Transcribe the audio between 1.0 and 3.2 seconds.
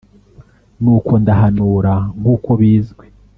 ndahanura nk uko bizwi